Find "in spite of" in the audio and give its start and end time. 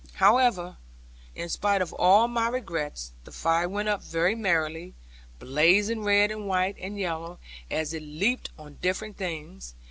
1.35-1.93